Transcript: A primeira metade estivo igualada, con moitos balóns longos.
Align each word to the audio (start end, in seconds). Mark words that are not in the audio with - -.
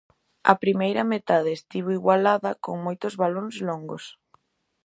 A 0.51 0.53
primeira 0.63 1.03
metade 1.13 1.49
estivo 1.59 1.89
igualada, 1.99 2.51
con 2.65 2.75
moitos 2.85 3.13
balóns 3.23 3.55
longos. 3.67 4.03